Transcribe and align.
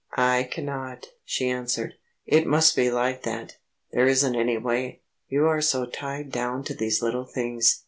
"I 0.17 0.45
cannot," 0.49 1.09
she 1.25 1.47
answered, 1.47 1.93
"it 2.25 2.47
must 2.47 2.75
be 2.75 2.89
like 2.89 3.21
that; 3.21 3.57
there 3.91 4.07
isn't 4.07 4.33
any 4.35 4.57
way. 4.57 5.03
You 5.29 5.45
are 5.45 5.61
so 5.61 5.85
tied 5.85 6.31
down 6.31 6.63
to 6.63 6.73
these 6.73 7.03
little 7.03 7.25
things. 7.27 7.79